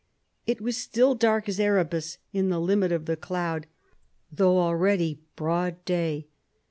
It 0.47 0.59
was 0.61 0.77
still 0.77 1.13
dark 1.13 1.47
as 1.47 1.59
Erebus 1.59 2.17
in 2.33 2.49
the 2.49 2.59
limit 2.59 2.91
of 2.91 3.05
the 3.05 3.15
cloud, 3.15 3.67
though 4.31 4.57
already 4.57 5.19
broad 5.35 5.85
day. 5.85 6.25